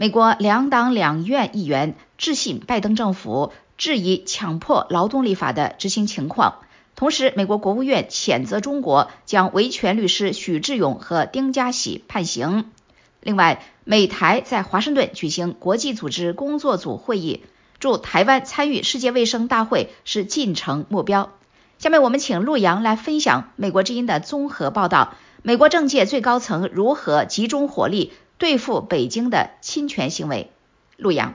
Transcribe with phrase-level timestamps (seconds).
[0.00, 6.60] 美国两党两院议员致信拜登政府，质疑强迫劳动立法的执行情况。
[6.94, 12.70] 同时，美国国务院谴责中国将维权律师许志勇和丁家喜判刑。
[13.20, 17.42] 另外，美台在华盛顿举行国际组织工作组会议，
[17.80, 21.32] 祝台湾参与世界卫生大会是进程目标。
[21.78, 28.12] 下面我们请陆洋来分享美国之音的综合报道：美国政界最高层如何集中火力？
[28.38, 30.50] 对付北京的侵权行为，
[30.96, 31.34] 陆洋。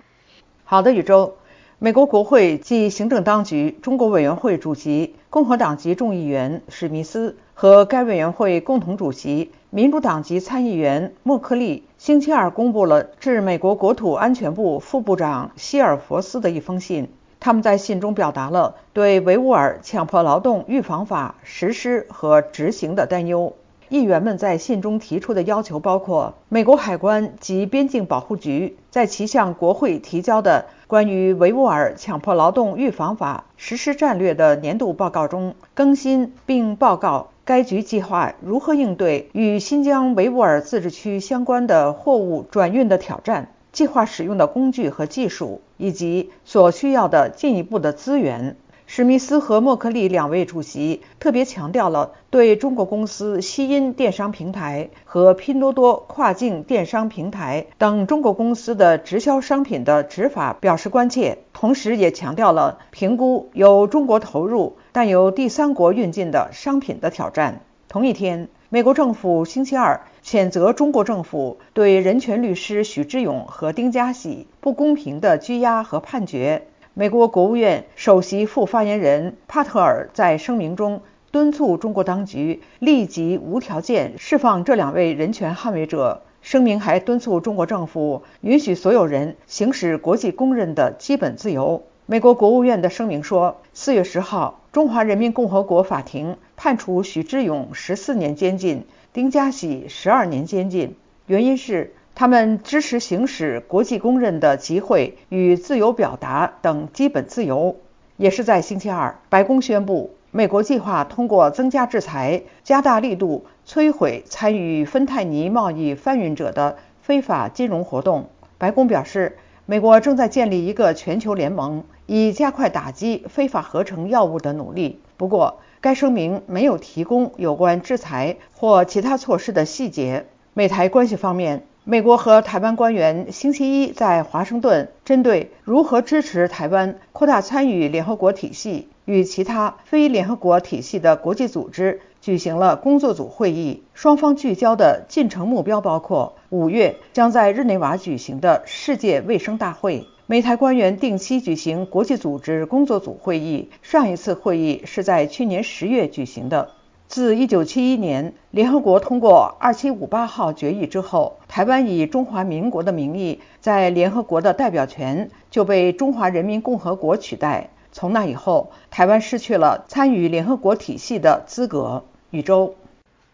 [0.64, 1.36] 好的，宇宙。
[1.80, 17.10] 美国国会及行政当局中国委员会主席、共和党籍众议员史密斯和该委员会共同主席、民主党籍参议员莫克利星期二公布了致美国国土安全部副部长希尔佛斯的一封信。
[17.42, 23.58] 他们在信中表达了对维吾尔强迫劳动预防法实施和执行的担忧。
[23.93, 48.55] 议员们在信中提出的要求包括：美国海关及边境保护局在其向国会提交的关于维吾尔强迫劳动预防法实施战略的年度报告中更新并报告该局计划如何应对与新疆维吾尔自治区相关的货物转运的挑战，计划使用的工具和技术，以及所需要的进一步的资源。
[48.95, 67.61] 史密斯和默克利两位主席特别强调了对中国公司西音电商平台和拼多多跨境电商平台等中国公司的直销商品的执法表示关切，同时也强调了评估由中国投入但由第三国运进的商品的挑战。
[67.88, 76.67] 同一天，美国政府星期二谴责中国政府对人权律师许志勇和丁家喜不公平的拘押和判决。
[76.95, 86.21] 美国国务院首席副发言人帕特尔在声明中敦促中国当局立即无条件释放这两位人权捍卫者。
[86.44, 91.81] 声明还敦促中国政府允许所有人行使国际公认的基本自由。
[92.05, 101.95] 美国国务院的声明说，四月十号，中华人民共和国法庭判处许志勇十四年监禁，丁家喜十二年监禁，原因是。
[102.15, 107.77] 他们支持行使国际公认的集会与自由表达等基本自由。
[108.17, 118.30] 也是在星期二，白宫宣布，美国计划通过增加制裁，加大力度摧毁参与芬太尼贸易贩运者的非法金融活动。
[118.59, 125.01] 白宫表示，美国正在建立一个全球联盟，以加快打击非法合成药物的努力。
[125.17, 130.28] 不过，该声明没有提供有关制裁或其他措施的细节。
[130.53, 131.66] 美台关系方面。
[131.86, 143.84] 美国和台湾官员星期一在华盛顿针对如何支持台湾扩大参与联合国体系与其他非联合国体系的国际组织举行了工作组会议。
[143.94, 150.08] 双方聚焦的进程目标包括五月将在日内瓦举行的世界卫生大会。
[150.26, 156.70] 美台官员定期举行国际组织工作组会议，上一次会议是在去年十月举行的。
[157.13, 167.69] 自1971年联合国通过2758号决议之后，台湾以中华民国的名义在联合国的代表权就被中华人民共和国取代。
[167.91, 172.03] 从那以后，台湾失去了参与联合国体系的资格。
[172.31, 172.74] 宇宙，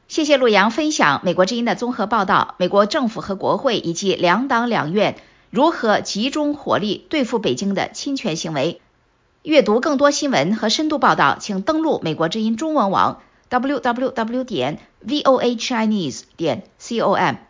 [0.10, 2.56] 谢谢陆洋分享美国之音的综合报道。
[2.58, 5.16] 美国政府和国会以及两党两院
[5.52, 8.82] 如何集中火力对付北京的侵权行为？
[9.42, 13.22] 阅读更多新闻和深度报道，请登录美国之音中文网。
[13.50, 14.80] www 点
[15.58, 17.49] chinese 点 com。